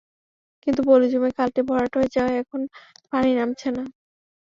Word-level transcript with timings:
কিন্তু 0.63 0.81
পলি 0.87 1.07
জমে 1.11 1.29
খালটি 1.37 1.61
ভরাট 1.67 1.91
হয়ে 1.97 2.13
যাওয়ায় 2.15 2.37
এখন 2.43 2.61
পানি 3.11 3.29
নামছে 3.37 3.69
না। 3.71 3.83